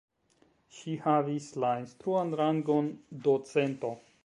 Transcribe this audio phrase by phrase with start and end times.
[0.77, 2.91] Ŝi havis la instruan rangon
[3.29, 3.95] docento.